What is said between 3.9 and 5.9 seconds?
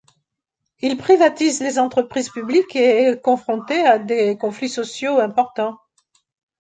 des conflits sociaux importants.